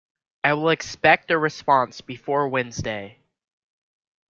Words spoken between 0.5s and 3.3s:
will expect a response before Wednesday